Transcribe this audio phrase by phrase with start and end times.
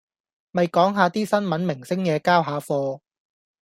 [0.49, 3.01] 咪講下啲新聞明星野交下貨